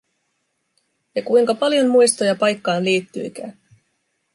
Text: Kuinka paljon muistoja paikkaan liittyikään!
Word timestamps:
Kuinka 1.25 1.53
paljon 1.55 1.87
muistoja 1.87 2.35
paikkaan 2.35 2.85
liittyikään! 2.85 3.57